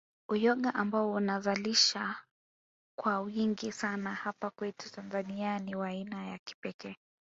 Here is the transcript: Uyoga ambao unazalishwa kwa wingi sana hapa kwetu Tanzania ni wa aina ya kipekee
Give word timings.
Uyoga 0.29 0.75
ambao 0.75 1.11
unazalishwa 1.11 2.15
kwa 2.99 3.19
wingi 3.21 3.71
sana 3.71 4.13
hapa 4.13 4.49
kwetu 4.49 4.91
Tanzania 4.91 5.59
ni 5.59 5.75
wa 5.75 5.87
aina 5.87 6.25
ya 6.27 6.37
kipekee 6.37 6.95